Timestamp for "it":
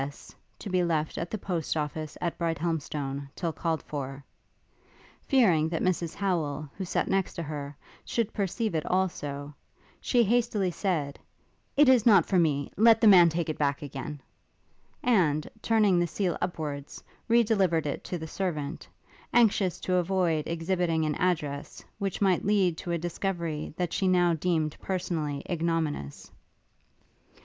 8.73-8.83, 11.77-11.87, 13.47-13.59, 17.85-18.03